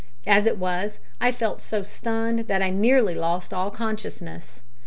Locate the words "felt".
1.31-1.61